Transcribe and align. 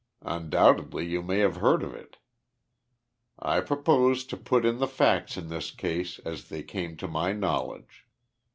Undoubtedly 0.25 1.05
you 1.05 1.21
may 1.21 1.37
have 1.37 1.57
heard 1.57 1.83
of 1.83 1.93
it. 1.93 2.17
I 3.37 3.59
propose 3.61 4.25
to 4.25 4.35
put 4.35 4.65
in 4.65 4.79
the 4.79 4.87
facts 4.87 5.37
in 5.37 5.49
the 5.49 5.59
case 5.77 6.17
as 6.25 6.49
they 6.49 6.63
came 6.63 6.97
to 6.97 7.07
my 7.07 7.33
knowledge. 7.33 8.07